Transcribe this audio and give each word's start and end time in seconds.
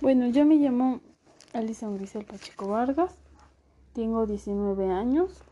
Bueno, 0.00 0.28
yo 0.28 0.46
me 0.46 0.54
llamo 0.54 1.00
Alison 1.52 1.96
Grisel 1.96 2.24
Pacheco 2.24 2.68
Vargas, 2.68 3.18
tengo 3.94 4.26
19 4.26 4.92
años, 4.92 5.42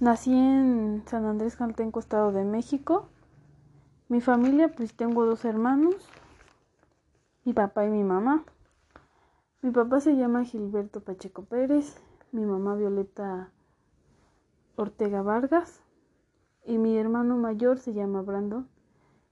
nací 0.00 0.32
en 0.32 1.04
San 1.06 1.24
Andrés 1.24 1.54
Jaltenco, 1.54 2.00
Estado 2.00 2.32
de 2.32 2.42
México. 2.42 3.08
Mi 4.08 4.20
familia, 4.20 4.74
pues 4.74 4.94
tengo 4.94 5.26
dos 5.26 5.44
hermanos, 5.44 5.94
mi 7.44 7.52
papá 7.52 7.86
y 7.86 7.90
mi 7.90 8.02
mamá. 8.02 8.44
Mi 9.62 9.70
papá 9.70 10.00
se 10.00 10.16
llama 10.16 10.44
Gilberto 10.44 11.00
Pacheco 11.00 11.44
Pérez, 11.44 12.02
mi 12.32 12.44
mamá 12.44 12.74
Violeta 12.74 13.52
Ortega 14.74 15.22
Vargas 15.22 15.82
y 16.66 16.78
mi 16.78 16.98
hermano 16.98 17.36
mayor 17.36 17.78
se 17.78 17.94
llama 17.94 18.22
Brandon 18.22 18.68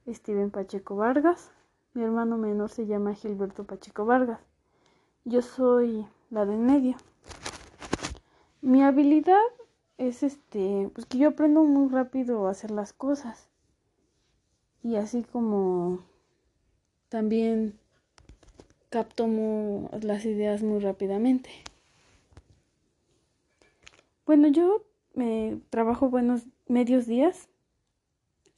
Steven 0.06 0.52
Pacheco 0.52 0.94
Vargas. 0.94 1.50
Mi 1.96 2.02
hermano 2.04 2.36
menor 2.36 2.68
se 2.68 2.86
llama 2.86 3.14
Gilberto 3.14 3.64
Pacheco 3.64 4.04
Vargas. 4.04 4.40
Yo 5.24 5.40
soy 5.40 6.06
la 6.28 6.44
de 6.44 6.52
en 6.52 6.66
medio. 6.66 6.96
Mi 8.60 8.82
habilidad 8.82 9.40
es 9.96 10.22
este, 10.22 10.90
pues 10.92 11.06
que 11.06 11.16
yo 11.16 11.30
aprendo 11.30 11.64
muy 11.64 11.88
rápido 11.88 12.46
a 12.46 12.50
hacer 12.50 12.70
las 12.70 12.92
cosas. 12.92 13.48
Y 14.82 14.96
así 14.96 15.22
como 15.22 16.04
también 17.08 17.78
capto 18.90 19.26
las 20.02 20.26
ideas 20.26 20.62
muy 20.62 20.80
rápidamente. 20.80 21.48
Bueno, 24.26 24.48
yo 24.48 24.84
me 25.14 25.62
trabajo 25.70 26.10
buenos 26.10 26.42
medios 26.68 27.06
días 27.06 27.48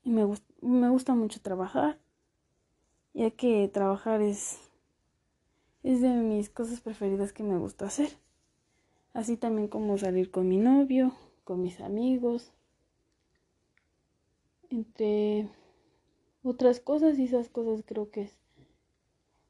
y 0.03 0.11
me, 0.11 0.27
me 0.61 0.91
gusta 0.91 1.15
mucho 1.15 1.41
trabajar 1.41 2.01
ya 3.15 3.31
que 3.31 3.69
trabajar 3.69 4.21
es, 4.23 4.59
es 5.83 6.01
de 6.01 6.09
mis 6.09 6.51
cosas 6.51 6.81
preferidas 6.81 7.33
que 7.33 7.43
me 7.43 7.59
gusta 7.59 7.87
hacer. 7.87 8.11
Así 9.13 9.37
también 9.37 9.69
como 9.69 9.99
salir 9.99 10.31
con 10.31 10.49
mi 10.49 10.59
novio, 10.59 11.15
con 11.45 11.63
mis 11.63 11.81
amigos, 11.81 12.53
entre 14.71 15.49
otras 16.43 16.81
cosas 16.81 17.19
y 17.19 17.25
esas 17.25 17.49
cosas 17.49 17.83
creo 17.87 18.11
que 18.11 18.23
es 18.23 18.37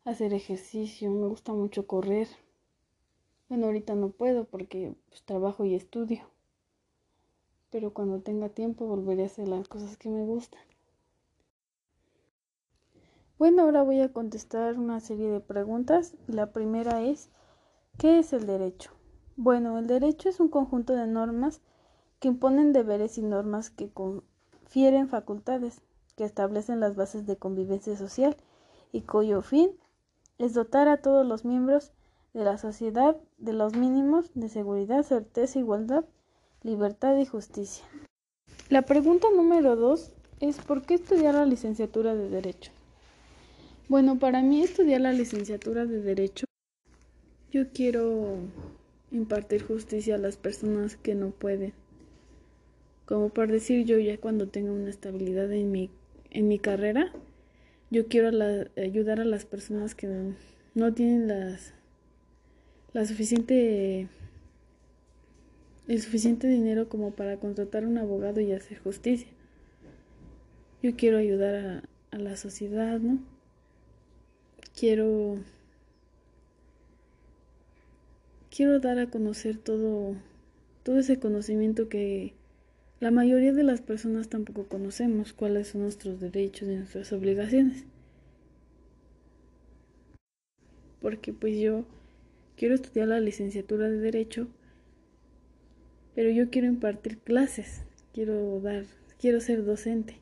hacer 0.05 0.33
ejercicio, 0.33 1.11
me 1.11 1.27
gusta 1.27 1.53
mucho 1.53 1.87
correr. 1.87 2.29
Bueno, 3.49 3.67
ahorita 3.67 3.95
no 3.95 4.11
puedo 4.11 4.45
porque 4.45 4.95
pues, 5.09 5.23
trabajo 5.23 5.65
y 5.65 5.75
estudio, 5.75 6.31
pero 7.71 7.93
cuando 7.93 8.21
tenga 8.21 8.49
tiempo 8.49 8.87
volveré 8.87 9.25
a 9.25 9.27
hacer 9.27 9.49
las 9.49 9.69
cosas 9.69 9.97
que 9.97 10.09
me 10.09 10.25
gustan. 10.25 10.63
Bueno, 13.39 13.63
ahora 13.63 13.85
voy 13.85 14.01
a 14.01 14.13
contestar 14.13 14.77
una 14.81 14.99
serie 14.99 15.31
de 15.31 15.39
preguntas. 15.39 16.17
La 16.27 16.51
primera 16.51 17.03
es, 17.03 17.31
¿qué 17.97 18.19
es 18.19 18.33
el 18.33 18.47
derecho? 18.47 18.91
Bueno, 19.37 19.79
el 19.79 19.87
derecho 19.87 20.29
es 20.29 20.41
un 20.41 20.49
conjunto 20.49 20.95
de 20.95 21.07
normas 21.07 21.61
que 22.19 22.27
imponen 22.27 22.73
deberes 22.73 23.17
y 23.17 23.23
normas 23.23 23.71
que 23.71 23.91
confieren 23.91 25.09
facultades, 25.09 25.83
que 26.17 26.25
establecen 26.25 26.81
las 26.81 26.97
bases 26.97 27.27
de 27.27 27.37
convivencia 27.37 27.97
social 27.97 28.37
y 28.91 29.03
cuyo 29.03 29.41
fin 29.41 29.71
es 30.39 30.53
dotar 30.53 30.89
a 30.89 31.01
todos 31.01 31.25
los 31.25 31.45
miembros 31.45 31.93
de 32.35 32.43
la 32.43 32.59
sociedad 32.59 33.17
de 33.37 33.53
los 33.53 33.77
mínimos 33.77 34.33
de 34.35 34.49
seguridad, 34.49 35.05
certeza, 35.05 35.61
igualdad, 35.61 36.05
libertad 36.63 37.17
y 37.17 37.25
justicia. 37.25 37.85
La 38.69 38.83
pregunta 38.83 39.29
número 39.31 39.77
dos 39.77 40.11
es 40.41 40.59
¿por 40.59 40.83
qué 40.83 40.95
estudiar 40.95 41.35
la 41.35 41.47
licenciatura 41.47 42.17
de 42.17 42.29
Derecho? 42.29 42.73
Bueno, 43.89 44.19
para 44.19 44.43
mí 44.43 44.63
estudiar 44.63 45.01
la 45.01 45.15
licenciatura 45.15 45.87
de 45.87 46.03
Derecho, 46.03 46.45
yo 47.51 47.71
quiero 47.73 48.37
impartir 49.11 49.63
justicia 49.63 50.17
a 50.17 50.19
las 50.19 50.37
personas 50.37 50.97
que 50.97 51.15
no 51.15 51.31
pueden. 51.31 51.73
Como 53.07 53.31
por 53.31 53.51
decir 53.51 53.87
yo 53.87 53.99
ya 53.99 54.19
cuando 54.19 54.47
tenga 54.47 54.73
una 54.73 54.91
estabilidad 54.91 55.51
en 55.55 55.73
mi, 55.73 55.89
en 56.29 56.49
mi 56.49 56.59
carrera, 56.59 57.11
yo 57.91 58.09
quiero 58.09 58.29
ayudar 58.77 59.21
a 59.21 59.25
las 59.25 59.47
personas 59.47 59.95
que 59.95 60.35
no 60.75 60.93
tienen 60.93 61.27
las, 61.27 61.73
la 62.93 63.07
suficiente, 63.07 64.07
el 65.87 66.03
suficiente 66.03 66.47
dinero 66.47 66.91
como 66.91 67.13
para 67.13 67.39
contratar 67.39 67.87
un 67.87 67.97
abogado 67.97 68.43
y 68.43 68.53
hacer 68.53 68.81
justicia. 68.81 69.29
Yo 70.83 70.95
quiero 70.95 71.17
ayudar 71.17 71.55
a, 71.55 71.83
a 72.11 72.19
la 72.19 72.37
sociedad, 72.37 73.01
¿no? 73.01 73.38
Quiero 74.79 75.39
quiero 78.55 78.79
dar 78.81 78.99
a 78.99 79.11
conocer 79.11 79.57
todo 79.59 80.15
todo 80.83 80.99
ese 80.99 81.19
conocimiento 81.19 81.89
que 81.89 82.33
la 83.01 83.11
mayoría 83.11 83.53
de 83.53 83.63
las 83.63 83.81
personas 83.81 84.29
tampoco 84.29 84.65
conocemos 84.67 85.33
cuáles 85.33 85.69
son 85.69 85.83
nuestros 85.83 86.21
derechos 86.21 86.69
y 86.69 86.75
nuestras 86.75 87.13
obligaciones. 87.13 87.85
Porque 91.01 91.33
pues 91.33 91.59
yo 91.61 91.85
quiero 92.57 92.75
estudiar 92.75 93.07
la 93.07 93.21
licenciatura 93.21 93.89
de 93.89 93.99
derecho, 93.99 94.49
pero 96.17 96.31
yo 96.31 96.51
quiero 96.51 96.67
impartir 96.67 97.19
clases, 97.19 97.83
quiero 98.13 98.61
dar, 98.61 98.85
quiero 99.21 99.41
ser 99.41 99.65
docente. 99.65 100.17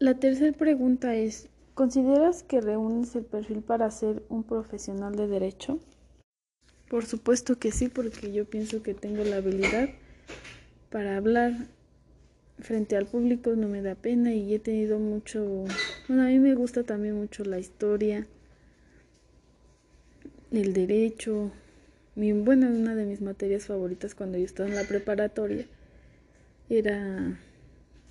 La 0.00 0.18
tercera 0.18 0.50
pregunta 0.50 1.14
es, 1.14 1.48
¿Consideras 1.74 2.42
que 2.42 2.60
reúnes 2.60 3.16
el 3.16 3.24
perfil 3.24 3.62
para 3.62 3.90
ser 3.90 4.22
un 4.28 4.42
profesional 4.42 5.16
de 5.16 5.26
derecho? 5.26 5.78
Por 6.90 7.06
supuesto 7.06 7.58
que 7.58 7.72
sí, 7.72 7.88
porque 7.88 8.30
yo 8.32 8.44
pienso 8.44 8.82
que 8.82 8.92
tengo 8.92 9.24
la 9.24 9.36
habilidad 9.36 9.88
para 10.90 11.16
hablar 11.16 11.54
frente 12.58 12.96
al 12.96 13.06
público, 13.06 13.56
no 13.56 13.68
me 13.68 13.80
da 13.80 13.94
pena 13.94 14.34
y 14.34 14.54
he 14.54 14.58
tenido 14.58 14.98
mucho, 14.98 15.64
bueno, 16.06 16.22
a 16.22 16.26
mí 16.26 16.38
me 16.38 16.54
gusta 16.54 16.82
también 16.82 17.16
mucho 17.16 17.44
la 17.44 17.58
historia, 17.58 18.26
el 20.50 20.74
derecho, 20.74 21.50
mi, 22.14 22.32
bueno, 22.32 22.68
una 22.68 22.94
de 22.94 23.06
mis 23.06 23.22
materias 23.22 23.64
favoritas 23.64 24.14
cuando 24.14 24.36
yo 24.36 24.44
estaba 24.44 24.68
en 24.68 24.74
la 24.74 24.84
preparatoria 24.84 25.64
era 26.68 27.38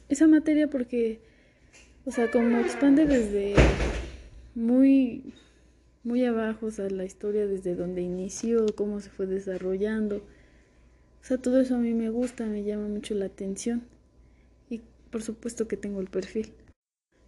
esa 0.09 0.27
materia 0.27 0.67
porque 0.67 1.21
o 2.05 2.11
sea, 2.11 2.31
como 2.31 2.59
expande 2.59 3.05
desde 3.05 3.53
muy, 4.55 5.33
muy 6.03 6.25
abajo, 6.25 6.67
o 6.67 6.71
sea, 6.71 6.89
la 6.89 7.05
historia 7.05 7.45
desde 7.45 7.75
donde 7.75 8.01
inició, 8.01 8.65
cómo 8.75 8.99
se 8.99 9.09
fue 9.09 9.27
desarrollando. 9.27 10.17
O 10.17 11.23
sea, 11.23 11.37
todo 11.37 11.61
eso 11.61 11.75
a 11.75 11.79
mí 11.79 11.93
me 11.93 12.09
gusta, 12.09 12.45
me 12.45 12.63
llama 12.63 12.87
mucho 12.87 13.13
la 13.13 13.25
atención. 13.25 13.83
Y 14.69 14.81
por 15.11 15.21
supuesto 15.21 15.67
que 15.67 15.77
tengo 15.77 15.99
el 16.01 16.09
perfil. 16.09 16.53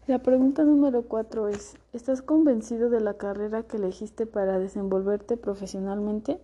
La 0.07 0.19
pregunta 0.19 0.63
número 0.63 1.03
cuatro 1.03 1.47
es, 1.47 1.75
¿estás 1.93 2.21
convencido 2.21 2.89
de 2.89 2.99
la 2.99 3.13
carrera 3.13 3.63
que 3.63 3.77
elegiste 3.77 4.25
para 4.25 4.59
desenvolverte 4.59 5.37
profesionalmente? 5.37 6.39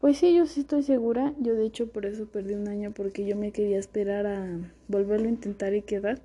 Pues 0.00 0.18
sí, 0.18 0.34
yo 0.34 0.46
sí 0.46 0.60
estoy 0.60 0.84
segura. 0.84 1.34
Yo 1.40 1.54
de 1.54 1.66
hecho 1.66 1.88
por 1.88 2.06
eso 2.06 2.26
perdí 2.26 2.54
un 2.54 2.68
año 2.68 2.92
porque 2.94 3.26
yo 3.26 3.36
me 3.36 3.50
quería 3.50 3.78
esperar 3.78 4.26
a 4.26 4.72
volverlo 4.86 5.26
a 5.26 5.30
intentar 5.30 5.74
y 5.74 5.82
quedar. 5.82 6.20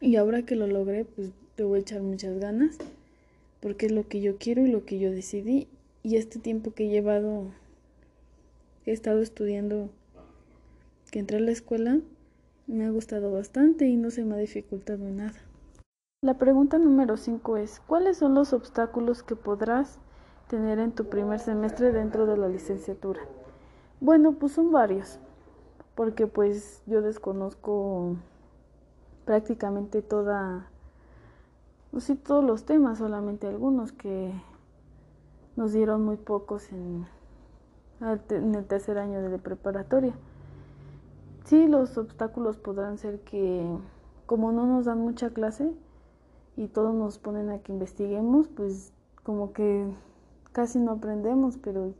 Y 0.00 0.16
ahora 0.16 0.42
que 0.42 0.54
lo 0.54 0.66
logré, 0.66 1.04
pues 1.04 1.32
te 1.56 1.64
voy 1.64 1.78
a 1.78 1.82
echar 1.82 2.02
muchas 2.02 2.38
ganas, 2.38 2.78
porque 3.60 3.86
es 3.86 3.92
lo 3.92 4.06
que 4.06 4.20
yo 4.20 4.38
quiero 4.38 4.64
y 4.64 4.70
lo 4.70 4.84
que 4.84 4.98
yo 4.98 5.10
decidí. 5.10 5.66
Y 6.04 6.16
este 6.16 6.38
tiempo 6.38 6.72
que 6.72 6.86
he 6.86 6.88
llevado, 6.88 7.46
he 8.86 8.92
estado 8.92 9.20
estudiando, 9.20 9.90
que 11.10 11.18
entré 11.18 11.38
a 11.38 11.40
la 11.40 11.50
escuela, 11.50 12.00
me 12.68 12.84
ha 12.84 12.90
gustado 12.90 13.32
bastante 13.32 13.86
y 13.86 13.96
no 13.96 14.10
se 14.10 14.24
me 14.24 14.36
ha 14.36 14.38
dificultado 14.38 15.04
nada. 15.10 15.40
La 16.22 16.38
pregunta 16.38 16.78
número 16.78 17.16
5 17.16 17.56
es, 17.56 17.80
¿cuáles 17.80 18.18
son 18.18 18.34
los 18.34 18.52
obstáculos 18.52 19.22
que 19.22 19.36
podrás 19.36 19.98
tener 20.48 20.78
en 20.78 20.92
tu 20.92 21.08
primer 21.08 21.40
semestre 21.40 21.92
dentro 21.92 22.26
de 22.26 22.36
la 22.36 22.48
licenciatura? 22.48 23.20
Bueno, 24.00 24.32
pues 24.32 24.52
son 24.52 24.70
varios, 24.70 25.18
porque 25.94 26.26
pues 26.28 26.82
yo 26.86 27.02
desconozco 27.02 28.16
prácticamente 29.28 30.00
toda, 30.00 30.70
pues 31.90 32.04
sí, 32.04 32.14
todos 32.14 32.42
los 32.42 32.64
temas, 32.64 32.96
solamente 32.96 33.46
algunos 33.46 33.92
que 33.92 34.32
nos 35.54 35.74
dieron 35.74 36.02
muy 36.02 36.16
pocos 36.16 36.72
en, 36.72 37.06
en 38.00 38.54
el 38.54 38.64
tercer 38.64 38.96
año 38.96 39.20
de 39.20 39.38
preparatoria. 39.38 40.14
Sí, 41.44 41.66
los 41.66 41.98
obstáculos 41.98 42.56
podrán 42.56 42.96
ser 42.96 43.20
que 43.20 43.68
como 44.24 44.50
no 44.50 44.64
nos 44.64 44.86
dan 44.86 45.02
mucha 45.02 45.28
clase 45.28 45.74
y 46.56 46.68
todos 46.68 46.94
nos 46.94 47.18
ponen 47.18 47.50
a 47.50 47.58
que 47.58 47.74
investiguemos, 47.74 48.48
pues 48.48 48.94
como 49.24 49.52
que 49.52 49.94
casi 50.52 50.78
no 50.78 50.92
aprendemos, 50.92 51.58
pero 51.58 51.92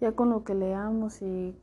ya 0.00 0.12
con 0.12 0.30
lo 0.30 0.44
que 0.44 0.54
leamos 0.54 1.20
y 1.20 1.54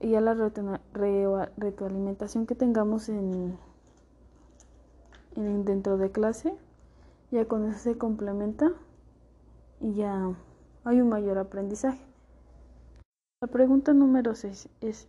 y 0.00 0.14
a 0.14 0.20
la 0.20 0.34
retroalimentación 0.34 2.46
que 2.46 2.54
tengamos 2.54 3.08
en, 3.08 3.58
en, 5.36 5.64
dentro 5.64 5.96
de 5.96 6.10
clase, 6.10 6.54
Ya 7.30 7.46
con 7.46 7.68
eso 7.68 7.78
se 7.78 7.98
complementa 7.98 8.72
y 9.80 9.94
ya 9.94 10.32
hay 10.84 11.00
un 11.00 11.08
mayor 11.08 11.38
aprendizaje. 11.38 12.04
La 13.40 13.48
pregunta 13.48 13.92
número 13.92 14.34
6 14.34 14.68
es, 14.80 15.08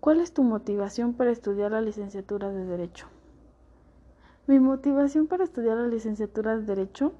¿cuál 0.00 0.20
es 0.20 0.32
tu 0.32 0.42
motivación 0.42 1.14
para 1.14 1.30
estudiar 1.30 1.72
la 1.72 1.80
licenciatura 1.80 2.50
de 2.50 2.64
Derecho? 2.64 3.06
Mi 4.46 4.60
motivación 4.60 5.26
para 5.26 5.44
estudiar 5.44 5.76
la 5.76 5.88
licenciatura 5.88 6.56
de 6.56 6.62
Derecho 6.62 7.12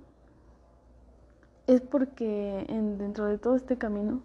es 1.66 1.80
porque 1.80 2.64
en, 2.69 2.98
dentro 2.98 3.26
de 3.26 3.38
todo 3.38 3.56
este 3.56 3.76
camino 3.76 4.22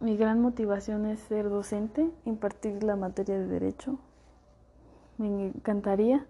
mi 0.00 0.16
gran 0.16 0.40
motivación 0.40 1.04
es 1.04 1.20
ser 1.20 1.50
docente, 1.50 2.10
impartir 2.24 2.82
la 2.82 2.96
materia 2.96 3.38
de 3.38 3.46
Derecho. 3.46 3.98
Me 5.18 5.48
encantaría 5.48 6.26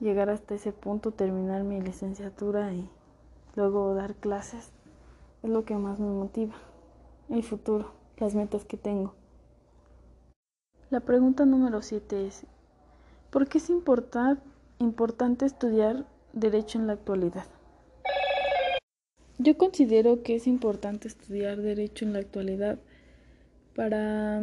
llegar 0.00 0.30
hasta 0.30 0.54
ese 0.54 0.72
punto, 0.72 1.10
terminar 1.10 1.64
mi 1.64 1.82
licenciatura 1.82 2.72
y 2.72 2.88
luego 3.56 3.94
dar 3.94 4.14
clases. 4.14 4.72
Es 5.42 5.50
lo 5.50 5.66
que 5.66 5.76
más 5.76 6.00
me 6.00 6.08
motiva. 6.08 6.54
El 7.28 7.42
futuro, 7.42 7.92
las 8.16 8.34
metas 8.34 8.64
que 8.64 8.78
tengo. 8.78 9.12
La 10.88 11.00
pregunta 11.00 11.44
número 11.44 11.82
7 11.82 12.26
es, 12.26 12.46
¿por 13.30 13.48
qué 13.48 13.58
es 13.58 13.68
importante 13.68 15.44
estudiar 15.44 16.06
derecho 16.32 16.78
en 16.78 16.86
la 16.86 16.94
actualidad? 16.94 17.44
Yo 19.38 19.58
considero 19.58 20.22
que 20.22 20.34
es 20.34 20.46
importante 20.46 21.08
estudiar 21.08 21.60
derecho 21.60 22.06
en 22.06 22.14
la 22.14 22.20
actualidad 22.20 22.78
para 23.74 24.42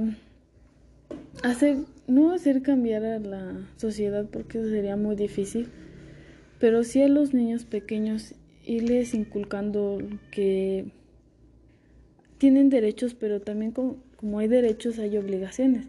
hacer 1.41 1.77
no 2.07 2.31
hacer 2.31 2.61
cambiar 2.61 3.03
a 3.03 3.19
la 3.19 3.67
sociedad 3.77 4.27
porque 4.31 4.59
eso 4.59 4.69
sería 4.69 4.95
muy 4.95 5.15
difícil, 5.15 5.69
pero 6.59 6.83
sí 6.83 7.01
a 7.01 7.07
los 7.07 7.33
niños 7.33 7.65
pequeños 7.65 8.35
irles 8.65 9.13
inculcando 9.15 9.97
que 10.31 10.85
tienen 12.37 12.69
derechos, 12.69 13.15
pero 13.15 13.41
también 13.41 13.71
como, 13.71 13.97
como 14.17 14.39
hay 14.39 14.47
derechos 14.47 14.99
hay 14.99 15.17
obligaciones, 15.17 15.87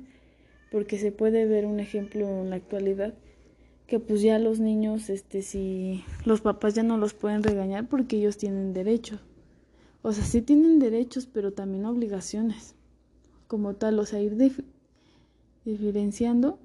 porque 0.71 0.99
se 0.99 1.13
puede 1.13 1.47
ver 1.47 1.67
un 1.67 1.79
ejemplo 1.79 2.27
en 2.43 2.51
la 2.51 2.57
actualidad 2.57 3.13
que 3.87 4.01
pues 4.01 4.23
ya 4.23 4.39
los 4.39 4.61
niños, 4.61 5.11
este, 5.11 5.43
si 5.43 6.05
los 6.25 6.41
papás 6.41 6.75
ya 6.75 6.83
no 6.83 6.97
los 6.97 7.15
pueden 7.15 7.43
regañar 7.43 7.89
porque 7.89 8.17
ellos 8.17 8.37
tienen 8.37 8.73
derechos. 8.73 9.21
O 10.03 10.13
sea, 10.13 10.25
sí 10.25 10.43
tienen 10.43 10.79
derechos, 10.79 11.27
pero 11.27 11.53
también 11.53 11.87
obligaciones. 11.87 12.75
Como 13.47 13.75
tal, 13.75 13.99
o 13.99 14.07
sea, 14.07 14.21
ir 14.21 14.37
diferenciando 15.65 16.59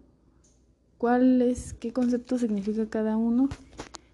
cuál 0.98 1.42
es, 1.42 1.74
qué 1.74 1.94
concepto 1.94 2.38
significa 2.38 2.90
cada 2.90 3.16
uno, 3.16 3.50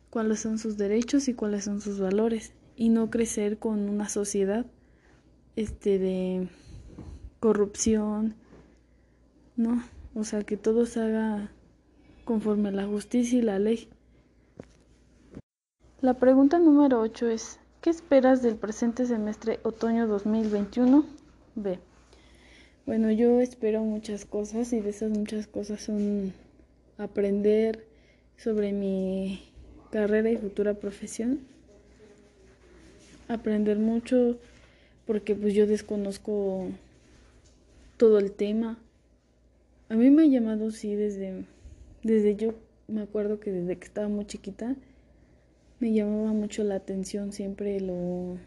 cuáles 0.09 0.39
son 0.39 0.59
sus 0.59 0.77
derechos 0.77 1.27
y 1.27 1.33
cuáles 1.33 1.63
son 1.63 1.81
sus 1.81 1.99
valores. 1.99 2.53
Y 2.75 2.89
no 2.89 3.09
crecer 3.09 3.57
con 3.57 3.89
una 3.89 4.09
sociedad 4.09 4.65
este 5.55 5.97
de 5.99 6.49
corrupción, 7.39 8.35
¿no? 9.55 9.83
O 10.13 10.23
sea, 10.23 10.43
que 10.43 10.57
todo 10.57 10.85
se 10.85 10.99
conforme 12.25 12.69
a 12.69 12.71
la 12.73 12.85
justicia 12.85 13.39
y 13.39 13.41
la 13.41 13.59
ley. 13.59 13.87
La 16.01 16.15
pregunta 16.15 16.59
número 16.59 16.99
8 16.99 17.29
es, 17.29 17.59
¿qué 17.81 17.89
esperas 17.89 18.41
del 18.41 18.55
presente 18.55 19.05
semestre 19.05 19.59
otoño 19.63 20.07
2021? 20.07 21.05
B. 21.55 21.79
Bueno, 22.85 23.11
yo 23.11 23.39
espero 23.39 23.83
muchas 23.83 24.25
cosas 24.25 24.73
y 24.73 24.81
de 24.81 24.89
esas 24.89 25.09
muchas 25.09 25.47
cosas 25.47 25.81
son 25.81 26.33
aprender 26.97 27.85
sobre 28.37 28.73
mi 28.73 29.41
carrera 29.91 30.29
y 30.29 30.37
futura 30.37 30.73
profesión. 30.73 31.39
Aprender 33.27 33.79
mucho 33.79 34.37
porque 35.07 35.33
pues 35.35 35.53
yo 35.53 35.65
desconozco 35.65 36.67
todo 37.97 38.19
el 38.19 38.31
tema. 38.31 38.77
A 39.89 39.95
mí 39.95 40.09
me 40.09 40.23
ha 40.23 40.27
llamado 40.27 40.71
sí 40.71 40.95
desde 40.95 41.45
desde 42.05 42.35
yo 42.35 42.53
me 42.87 43.01
acuerdo 43.01 43.39
que 43.39 43.51
desde 43.51 43.79
que 43.79 43.87
estaba 43.87 44.07
muy 44.07 44.25
chiquita 44.27 44.75
me 45.79 45.91
llamaba 45.91 46.33
mucho 46.33 46.63
la 46.63 46.75
atención 46.75 47.33
siempre 47.33 47.79
lo 47.79 48.37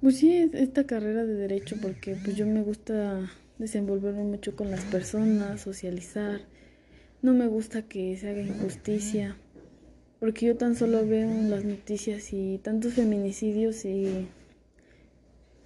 pues 0.00 0.18
sí 0.18 0.48
esta 0.52 0.84
carrera 0.84 1.26
de 1.26 1.34
derecho 1.34 1.74
porque 1.82 2.14
pues 2.14 2.36
yo 2.36 2.46
me 2.46 2.62
gusta 2.62 3.28
desenvolverme 3.58 4.22
mucho 4.22 4.54
con 4.54 4.70
las 4.70 4.84
personas 4.84 5.60
socializar. 5.60 6.42
No 7.22 7.34
me 7.34 7.46
gusta 7.48 7.82
que 7.82 8.16
se 8.16 8.28
haga 8.28 8.42
injusticia 8.42 9.36
porque 10.20 10.46
yo 10.46 10.56
tan 10.56 10.76
solo 10.76 11.04
veo 11.04 11.28
las 11.48 11.64
noticias 11.64 12.32
y 12.32 12.58
tantos 12.58 12.94
feminicidios 12.94 13.84
y 13.84 14.28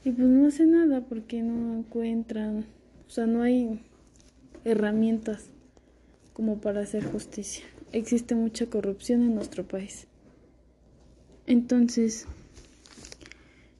y 0.05 0.11
pues 0.11 0.28
no 0.28 0.46
hace 0.46 0.64
nada 0.64 1.02
porque 1.02 1.43
no 1.43 1.78
encuentran 1.78 2.64
o 3.06 3.11
sea 3.11 3.26
no 3.26 3.43
hay 3.43 3.82
herramientas 4.64 5.50
como 6.37 6.61
para 6.61 6.83
hacer 6.83 7.03
justicia. 7.03 7.65
Existe 7.93 8.35
mucha 8.35 8.67
corrupción 8.67 9.23
en 9.23 9.35
nuestro 9.35 9.67
país. 9.67 10.06
Entonces, 11.47 12.27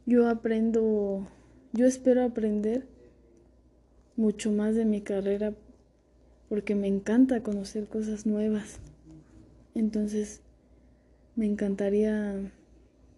yo 0.07 0.27
aprendo, 0.27 1.29
yo 1.75 1.85
espero 1.85 2.25
aprender 2.25 2.87
mucho 4.17 4.51
más 4.53 4.75
de 4.75 4.87
mi 4.87 5.03
carrera 5.03 5.53
porque 6.49 6.75
me 6.75 6.87
encanta 6.87 7.43
conocer 7.43 7.89
cosas 7.89 8.25
nuevas. 8.25 8.79
Entonces, 9.75 10.41
me 11.35 11.45
encantaría 11.45 12.41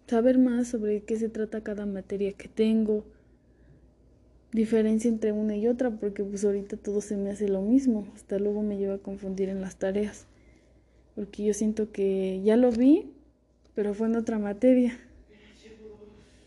saber 0.07 0.37
más 0.37 0.67
sobre 0.67 1.03
qué 1.03 1.15
se 1.15 1.29
trata 1.29 1.63
cada 1.63 1.85
materia 1.85 2.33
que 2.33 2.49
tengo, 2.49 3.05
diferencia 4.51 5.09
entre 5.09 5.31
una 5.31 5.55
y 5.55 5.67
otra 5.67 5.91
porque 5.91 6.23
pues 6.23 6.43
ahorita 6.43 6.77
todo 6.77 7.01
se 7.01 7.17
me 7.17 7.29
hace 7.29 7.47
lo 7.47 7.61
mismo, 7.61 8.07
hasta 8.15 8.39
luego 8.39 8.61
me 8.61 8.77
lleva 8.77 8.95
a 8.95 8.99
confundir 8.99 9.49
en 9.49 9.61
las 9.61 9.75
tareas, 9.77 10.25
porque 11.15 11.43
yo 11.43 11.53
siento 11.53 11.91
que 11.91 12.41
ya 12.43 12.57
lo 12.57 12.71
vi, 12.71 13.11
pero 13.75 13.93
fue 13.93 14.07
en 14.07 14.15
otra 14.15 14.39
materia, 14.39 14.97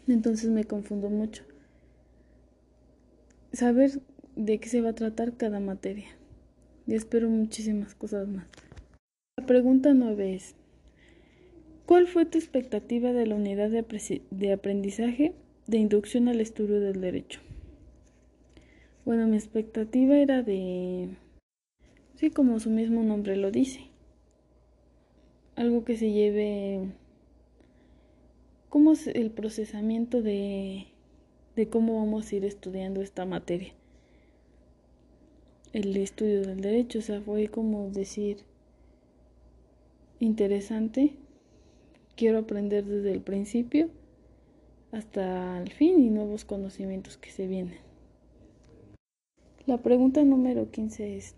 entonces 0.09 0.51
me 0.51 0.65
confundo 0.65 1.11
mucho. 1.11 1.45
Saber 3.53 4.01
de 4.35 4.59
qué 4.59 4.69
se 4.69 4.81
va 4.81 4.91
a 4.91 4.95
tratar 4.95 5.37
cada 5.37 5.61
materia 5.61 6.07
y 6.87 6.95
espero 6.95 7.29
muchísimas 7.29 7.95
cosas 7.95 8.27
más. 8.27 8.47
La 9.37 9.47
pregunta 9.47 9.95
nueve 9.95 10.35
es, 10.35 10.55
¿cuál 11.87 12.09
fue 12.09 12.25
tu 12.27 12.39
expectativa 12.39 13.13
de 13.13 13.27
la 13.27 13.37
unidad 13.37 13.71
de, 13.71 13.85
de 14.31 14.53
aprendizaje 14.53 15.35
de 15.67 15.79
inducción 15.79 16.29
al 16.29 16.41
estudio 16.41 16.81
del 16.81 17.01
derecho? 17.01 17.41
Bueno, 19.05 19.27
mi 19.27 19.37
expectativa 19.37 20.17
era 20.17 20.43
de, 20.43 21.09
sí, 22.15 22.31
como 22.31 22.61
su 22.61 22.71
mismo 22.71 23.03
nombre 23.03 23.37
lo 23.37 23.51
dice, 23.51 23.81
algo 25.57 25.85
que 25.85 25.97
se 25.97 26.13
lleve, 26.13 26.93
cómo 28.69 28.93
es 28.93 29.09
el 29.09 29.33
procesamiento 29.33 30.23
de, 30.23 30.87
de 31.57 31.69
cómo 31.69 31.99
vamos 31.99 32.31
a 32.31 32.37
ir 32.37 32.45
estudiando 32.45 33.03
esta 33.03 33.27
materia. 33.27 33.73
El 35.73 35.97
estudio 35.97 36.43
del 36.43 36.61
derecho, 36.61 37.01
o 37.01 37.03
sea, 37.03 37.21
fue 37.21 37.49
como 37.49 37.91
decir, 37.91 38.45
interesante, 40.21 41.17
quiero 42.15 42.39
aprender 42.39 42.85
desde 42.85 43.11
el 43.11 43.21
principio 43.21 43.91
hasta 44.93 45.61
el 45.61 45.73
fin 45.73 45.99
y 46.05 46.09
nuevos 46.09 46.45
conocimientos 46.45 47.17
que 47.17 47.31
se 47.31 47.49
vienen. 47.49 47.92
La 49.65 49.79
pregunta 49.79 50.25
número 50.25 50.73
15 50.73 51.17
es, 51.17 51.37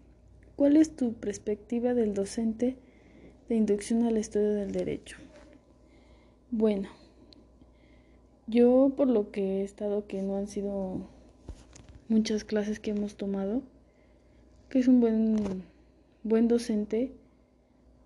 ¿cuál 0.57 0.79
es 0.79 0.97
tu 0.97 1.13
perspectiva 1.13 1.93
del 1.93 2.15
docente 2.15 2.79
de 3.51 3.55
inducción 3.55 4.05
al 4.05 4.17
estudio 4.17 4.55
del 4.55 4.73
derecho? 4.73 5.19
Bueno, 6.51 6.89
yo 8.47 8.95
por 8.97 9.09
lo 9.09 9.31
que 9.31 9.61
he 9.61 9.63
estado, 9.63 10.07
que 10.07 10.23
no 10.23 10.39
han 10.39 10.47
sido 10.47 11.07
muchas 12.09 12.45
clases 12.45 12.81
que 12.81 12.93
hemos 12.93 13.17
tomado, 13.17 13.61
que 14.71 14.79
es 14.79 14.89
un 14.89 15.01
buen, 15.01 15.63
buen 16.23 16.49
docente, 16.49 17.13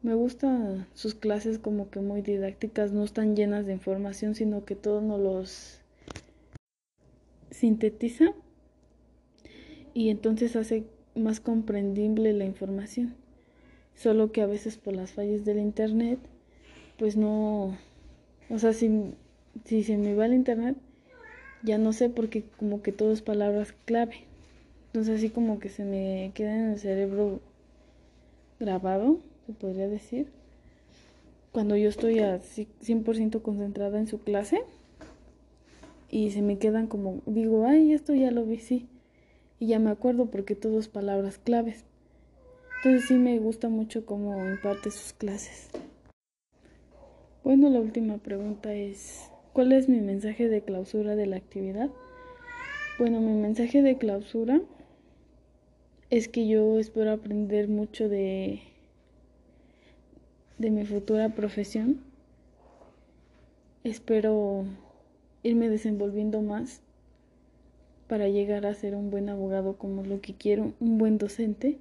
me 0.02 0.14
gustan 0.14 0.88
sus 0.94 1.14
clases 1.14 1.60
como 1.60 1.90
que 1.90 2.00
muy 2.00 2.22
didácticas, 2.22 2.90
no 2.90 3.04
están 3.04 3.36
llenas 3.36 3.66
de 3.66 3.72
información, 3.72 4.34
sino 4.34 4.64
que 4.64 4.74
todo 4.74 5.00
nos 5.00 5.20
los 5.20 5.80
sintetiza 7.52 8.34
y 9.98 10.10
entonces 10.10 10.54
hace 10.54 10.84
más 11.16 11.40
comprendible 11.40 12.32
la 12.32 12.44
información. 12.44 13.16
Solo 13.96 14.30
que 14.30 14.42
a 14.42 14.46
veces 14.46 14.76
por 14.76 14.94
las 14.94 15.10
fallas 15.10 15.44
del 15.44 15.58
internet, 15.58 16.20
pues 16.98 17.16
no, 17.16 17.76
o 18.48 18.58
sea, 18.60 18.72
si, 18.72 19.12
si 19.64 19.82
se 19.82 19.96
me 19.96 20.14
va 20.14 20.26
el 20.26 20.34
internet, 20.34 20.76
ya 21.64 21.78
no 21.78 21.92
sé 21.92 22.10
porque 22.10 22.44
como 22.60 22.80
que 22.80 22.92
todo 22.92 23.10
es 23.10 23.22
palabras 23.22 23.74
clave. 23.86 24.18
Entonces 24.86 25.16
así 25.16 25.30
como 25.30 25.58
que 25.58 25.68
se 25.68 25.84
me 25.84 26.30
queda 26.32 26.54
en 26.54 26.70
el 26.70 26.78
cerebro 26.78 27.40
grabado, 28.60 29.18
se 29.46 29.52
podría 29.52 29.88
decir. 29.88 30.28
cuando 31.50 31.74
yo 31.74 31.88
estoy 31.88 32.20
a 32.20 32.38
100% 32.38 33.42
concentrada 33.42 33.98
en 33.98 34.06
su 34.06 34.20
clase 34.20 34.60
y 36.08 36.30
se 36.30 36.40
me 36.40 36.56
quedan 36.58 36.86
como, 36.86 37.20
digo, 37.26 37.66
ay, 37.66 37.92
esto 37.92 38.14
ya 38.14 38.30
lo 38.30 38.44
vi, 38.44 38.58
sí. 38.58 38.86
Y 39.60 39.68
ya 39.68 39.78
me 39.78 39.90
acuerdo 39.90 40.26
porque 40.26 40.54
todo 40.54 40.78
es 40.78 40.88
palabras 40.88 41.38
claves. 41.38 41.84
Entonces 42.76 43.08
sí 43.08 43.14
me 43.14 43.38
gusta 43.38 43.68
mucho 43.68 44.06
cómo 44.06 44.48
imparte 44.48 44.90
sus 44.90 45.12
clases. 45.12 45.68
Bueno, 47.42 47.68
la 47.70 47.80
última 47.80 48.18
pregunta 48.18 48.72
es, 48.72 49.30
¿cuál 49.52 49.72
es 49.72 49.88
mi 49.88 50.00
mensaje 50.00 50.48
de 50.48 50.62
clausura 50.62 51.16
de 51.16 51.26
la 51.26 51.36
actividad? 51.36 51.90
Bueno, 52.98 53.20
mi 53.20 53.32
mensaje 53.32 53.82
de 53.82 53.96
clausura 53.96 54.60
es 56.10 56.28
que 56.28 56.46
yo 56.46 56.78
espero 56.78 57.12
aprender 57.12 57.68
mucho 57.68 58.08
de, 58.08 58.60
de 60.58 60.70
mi 60.70 60.84
futura 60.84 61.30
profesión. 61.30 62.00
Espero 63.82 64.64
irme 65.42 65.68
desenvolviendo 65.68 66.42
más 66.42 66.82
para 68.08 68.28
llegar 68.28 68.66
a 68.66 68.74
ser 68.74 68.94
un 68.94 69.10
buen 69.10 69.28
abogado 69.28 69.76
como 69.76 70.02
lo 70.02 70.20
que 70.20 70.34
quiero, 70.34 70.72
un 70.80 70.98
buen 70.98 71.18
docente. 71.18 71.78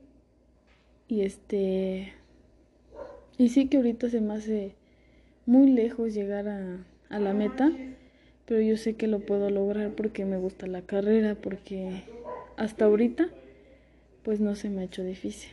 Y 1.08 1.22
este 1.22 2.14
y 3.38 3.50
sí 3.50 3.68
que 3.68 3.78
ahorita 3.78 4.10
se 4.10 4.20
me 4.20 4.34
hace 4.34 4.74
muy 5.46 5.70
lejos 5.70 6.14
llegar 6.14 6.48
a, 6.48 7.20
la 7.20 7.34
meta, 7.34 7.72
pero 8.46 8.62
yo 8.62 8.76
sé 8.78 8.96
que 8.96 9.08
lo 9.08 9.20
puedo 9.20 9.50
lograr 9.50 9.92
porque 9.92 10.26
me 10.26 10.38
gusta 10.38 10.68
la 10.68 10.82
carrera, 10.82 11.36
porque 11.36 12.04
hasta 12.58 12.86
ahorita 12.86 13.30
pues 14.24 14.40
no 14.42 14.56
se 14.56 14.70
me 14.70 14.82
ha 14.82 14.86
hecho 14.86 15.04
difícil. 15.04 15.52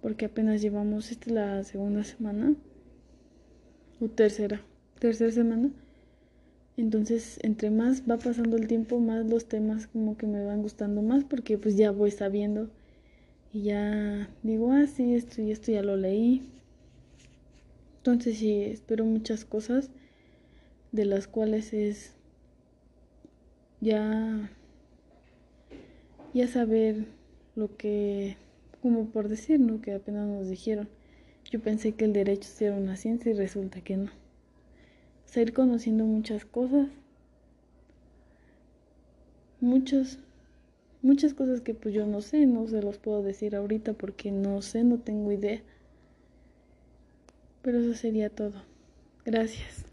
Porque 0.00 0.26
apenas 0.26 0.62
llevamos, 0.62 1.10
esta 1.10 1.26
es 1.26 1.32
la 1.32 1.64
segunda 1.64 2.04
semana, 2.04 2.54
o 4.00 4.08
tercera, 4.08 4.62
tercera 5.00 5.32
semana. 5.32 5.70
Entonces, 6.78 7.40
entre 7.42 7.70
más 7.70 8.04
va 8.08 8.18
pasando 8.18 8.56
el 8.56 8.68
tiempo, 8.68 9.00
más 9.00 9.26
los 9.26 9.46
temas 9.46 9.88
como 9.88 10.16
que 10.16 10.28
me 10.28 10.44
van 10.44 10.62
gustando 10.62 11.02
más 11.02 11.24
porque 11.24 11.58
pues 11.58 11.76
ya 11.76 11.90
voy 11.90 12.12
sabiendo 12.12 12.70
y 13.52 13.62
ya 13.62 14.30
digo, 14.44 14.70
ah, 14.72 14.86
sí, 14.86 15.14
esto 15.14 15.42
y 15.42 15.50
esto 15.50 15.72
ya 15.72 15.82
lo 15.82 15.96
leí. 15.96 16.48
Entonces, 17.96 18.38
sí, 18.38 18.62
espero 18.62 19.04
muchas 19.04 19.44
cosas 19.44 19.90
de 20.92 21.04
las 21.04 21.26
cuales 21.26 21.72
es 21.72 22.14
ya 23.80 24.50
ya 26.32 26.46
saber 26.46 27.06
lo 27.56 27.76
que, 27.76 28.36
como 28.82 29.06
por 29.06 29.28
decir, 29.28 29.58
¿no? 29.58 29.80
Que 29.80 29.94
apenas 29.94 30.28
nos 30.28 30.48
dijeron. 30.48 30.88
Yo 31.50 31.60
pensé 31.60 31.92
que 31.92 32.04
el 32.04 32.12
derecho 32.12 32.48
era 32.60 32.76
una 32.76 32.96
ciencia 32.96 33.32
y 33.32 33.34
resulta 33.34 33.80
que 33.80 33.96
no. 33.96 34.27
O 35.28 35.30
sea, 35.30 35.42
ir 35.42 35.52
conociendo 35.52 36.04
muchas 36.04 36.46
cosas, 36.46 36.88
muchas, 39.60 40.18
muchas 41.02 41.34
cosas 41.34 41.60
que 41.60 41.74
pues 41.74 41.94
yo 41.94 42.06
no 42.06 42.22
sé, 42.22 42.46
no 42.46 42.66
se 42.66 42.80
los 42.80 42.96
puedo 42.96 43.22
decir 43.22 43.54
ahorita 43.54 43.92
porque 43.92 44.32
no 44.32 44.62
sé, 44.62 44.84
no 44.84 44.98
tengo 44.98 45.30
idea. 45.30 45.60
Pero 47.60 47.80
eso 47.80 47.92
sería 47.92 48.30
todo. 48.30 48.62
Gracias. 49.26 49.84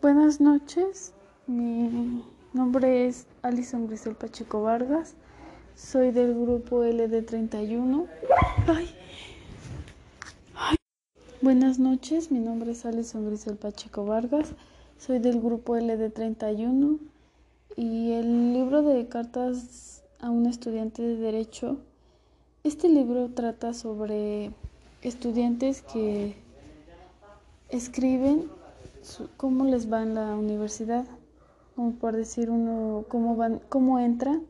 Buenas 0.00 0.40
noches. 0.40 1.14
Mi 1.46 2.24
nombre 2.52 3.06
es 3.06 3.28
Alison 3.42 3.86
Grisel 3.86 4.16
Pacheco 4.16 4.62
Vargas. 4.62 5.14
Soy 5.76 6.10
del 6.10 6.34
grupo 6.34 6.82
LD31. 6.82 8.08
Ay. 8.66 8.88
Buenas 11.42 11.80
noches, 11.80 12.30
mi 12.30 12.38
nombre 12.38 12.70
es 12.70 12.86
Alison 12.86 13.26
Grisel 13.26 13.56
Pacheco 13.56 14.04
Vargas. 14.04 14.52
Soy 14.96 15.18
del 15.18 15.40
grupo 15.40 15.74
LD31 15.76 17.00
y 17.74 18.12
el 18.12 18.52
libro 18.52 18.82
de 18.82 19.08
cartas 19.08 20.04
a 20.20 20.30
un 20.30 20.46
estudiante 20.46 21.02
de 21.02 21.16
derecho. 21.16 21.78
Este 22.62 22.88
libro 22.88 23.28
trata 23.30 23.74
sobre 23.74 24.52
estudiantes 25.02 25.82
que 25.82 26.36
escriben 27.70 28.48
cómo 29.36 29.64
les 29.64 29.92
va 29.92 30.04
en 30.04 30.14
la 30.14 30.36
universidad 30.36 31.06
como 31.74 31.90
por 31.94 32.14
decir 32.14 32.50
uno 32.50 33.04
cómo 33.08 33.34
van, 33.34 33.60
cómo 33.68 33.98
entran 33.98 34.44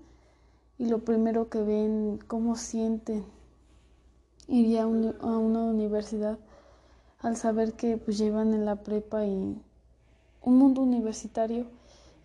y 0.77 0.89
lo 0.89 0.99
primero 0.99 1.49
que 1.49 1.63
ven, 1.63 2.19
cómo 2.27 2.55
sienten 2.55 3.25
ir 4.47 4.79
a, 4.79 4.83
a 4.83 4.87
una 4.87 5.63
universidad 5.65 6.39
al 7.23 7.37
saber 7.37 7.75
que 7.75 7.97
pues 7.97 8.19
llevan 8.19 8.52
en 8.52 8.64
la 8.64 8.76
prepa 8.76 9.25
y 9.25 9.57
un 10.43 10.59
mundo 10.59 10.83
universitario 10.83 11.67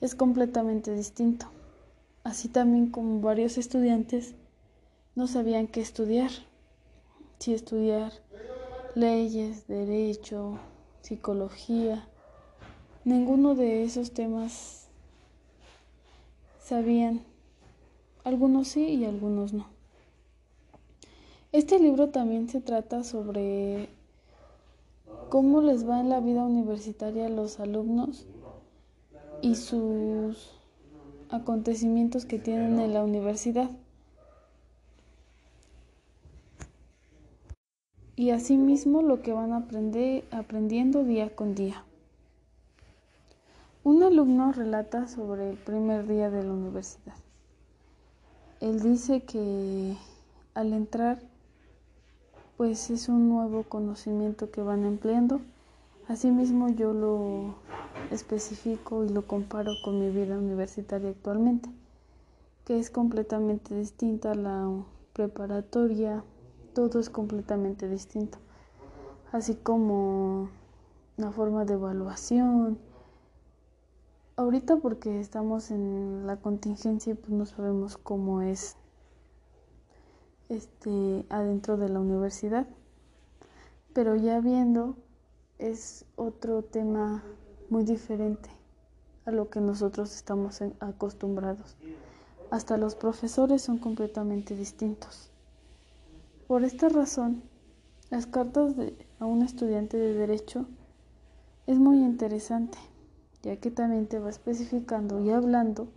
es 0.01 0.15
completamente 0.15 0.93
distinto. 0.93 1.47
Así 2.23 2.49
también 2.49 2.89
como 2.89 3.21
varios 3.21 3.57
estudiantes 3.57 4.33
no 5.15 5.27
sabían 5.27 5.67
qué 5.67 5.81
estudiar, 5.81 6.31
si 7.39 7.53
estudiar 7.53 8.11
leyes, 8.95 9.67
derecho, 9.67 10.57
psicología, 11.01 12.07
ninguno 13.05 13.55
de 13.55 13.83
esos 13.83 14.11
temas 14.11 14.87
sabían. 16.59 17.23
Algunos 18.23 18.67
sí 18.67 18.85
y 18.87 19.05
algunos 19.05 19.53
no. 19.53 19.67
Este 21.53 21.79
libro 21.79 22.09
también 22.09 22.49
se 22.49 22.59
trata 22.59 23.03
sobre 23.03 23.89
cómo 25.29 25.61
les 25.61 25.87
va 25.87 25.99
en 25.99 26.09
la 26.09 26.19
vida 26.19 26.43
universitaria 26.43 27.27
a 27.27 27.29
los 27.29 27.59
alumnos 27.59 28.25
y 29.41 29.55
sus 29.55 30.51
acontecimientos 31.29 32.25
que 32.25 32.39
tienen 32.39 32.79
en 32.79 32.93
la 32.93 33.03
universidad. 33.03 33.69
Y 38.15 38.31
asimismo 38.31 39.01
lo 39.01 39.21
que 39.21 39.33
van 39.33 39.53
aprender, 39.53 40.23
aprendiendo 40.31 41.03
día 41.03 41.35
con 41.35 41.53
día. 41.53 41.83
Un 43.83 44.01
alumno 44.01 44.51
relata 44.51 45.07
sobre 45.07 45.51
el 45.51 45.57
primer 45.57 46.07
día 46.07 46.29
de 46.29 46.43
la 46.43 46.51
universidad. 46.51 47.15
Él 48.59 48.81
dice 48.81 49.21
que 49.21 49.95
al 50.55 50.73
entrar, 50.73 51.19
pues 52.57 52.89
es 52.89 53.07
un 53.07 53.29
nuevo 53.29 53.63
conocimiento 53.63 54.49
que 54.49 54.61
van 54.61 54.83
empleando. 54.83 55.41
Asimismo 56.07 56.69
yo 56.69 56.91
lo 56.91 57.55
especifico 58.11 59.03
y 59.03 59.09
lo 59.09 59.27
comparo 59.27 59.73
con 59.83 59.99
mi 59.99 60.09
vida 60.09 60.37
universitaria 60.37 61.09
actualmente, 61.09 61.69
que 62.65 62.79
es 62.79 62.89
completamente 62.89 63.75
distinta 63.75 64.31
a 64.31 64.35
la 64.35 64.69
preparatoria, 65.13 66.23
todo 66.73 66.99
es 66.99 67.09
completamente 67.11 67.87
distinto, 67.87 68.39
así 69.31 69.55
como 69.55 70.49
la 71.17 71.31
forma 71.31 71.65
de 71.65 71.73
evaluación, 71.73 72.79
ahorita 74.35 74.77
porque 74.77 75.19
estamos 75.19 75.69
en 75.71 76.25
la 76.25 76.37
contingencia 76.37 77.13
y 77.13 77.15
pues 77.15 77.31
no 77.31 77.45
sabemos 77.45 77.97
cómo 77.97 78.41
es 78.41 78.77
este 80.49 81.25
adentro 81.29 81.77
de 81.77 81.89
la 81.89 81.99
universidad. 81.99 82.67
Pero 83.93 84.15
ya 84.15 84.39
viendo 84.39 84.97
es 85.57 86.05
otro 86.15 86.63
tema 86.63 87.23
muy 87.69 87.83
diferente 87.83 88.49
a 89.25 89.31
lo 89.31 89.49
que 89.49 89.59
nosotros 89.59 90.15
estamos 90.15 90.61
acostumbrados. 90.79 91.75
Hasta 92.51 92.77
los 92.77 92.95
profesores 92.95 93.61
son 93.61 93.77
completamente 93.77 94.55
distintos. 94.55 95.31
Por 96.47 96.63
esta 96.63 96.89
razón 96.89 97.43
las 98.09 98.25
cartas 98.25 98.77
de, 98.77 98.95
a 99.19 99.25
un 99.25 99.41
estudiante 99.41 99.97
de 99.97 100.13
derecho 100.13 100.65
es 101.65 101.77
muy 101.77 101.97
interesante 101.97 102.77
ya 103.43 103.55
que 103.57 103.71
también 103.71 104.07
te 104.07 104.19
va 104.19 104.29
especificando 104.29 105.21
y 105.21 105.29
hablando 105.29 105.87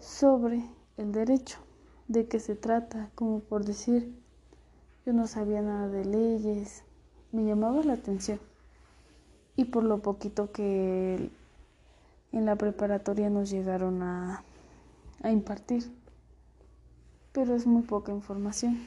sobre 0.00 0.64
el 0.96 1.12
derecho, 1.12 1.58
de 2.08 2.26
qué 2.26 2.40
se 2.40 2.56
trata, 2.56 3.10
como 3.14 3.40
por 3.40 3.64
decir, 3.64 4.14
yo 5.06 5.12
no 5.12 5.26
sabía 5.26 5.62
nada 5.62 5.88
de 5.88 6.04
leyes, 6.04 6.82
me 7.32 7.44
llamaba 7.44 7.82
la 7.84 7.94
atención. 7.94 8.40
Y 9.56 9.66
por 9.66 9.84
lo 9.84 9.98
poquito 10.00 10.50
que 10.52 11.30
en 12.32 12.44
la 12.44 12.56
preparatoria 12.56 13.28
nos 13.30 13.50
llegaron 13.50 14.02
a, 14.02 14.42
a 15.22 15.30
impartir, 15.30 15.90
pero 17.32 17.54
es 17.54 17.66
muy 17.66 17.82
poca 17.82 18.12
información. 18.12 18.78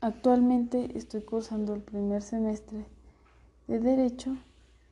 Actualmente 0.00 0.98
estoy 0.98 1.22
cursando 1.22 1.74
el 1.74 1.80
primer 1.80 2.22
semestre 2.22 2.84
de 3.66 3.80
Derecho 3.80 4.36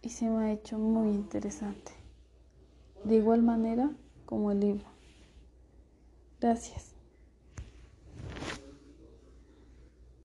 y 0.00 0.08
se 0.08 0.28
me 0.30 0.44
ha 0.44 0.52
hecho 0.52 0.78
muy 0.78 1.10
interesante. 1.10 1.92
De 3.04 3.16
igual 3.16 3.42
manera 3.42 3.90
como 4.24 4.50
el 4.52 4.60
libro. 4.60 4.86
Gracias. 6.40 6.91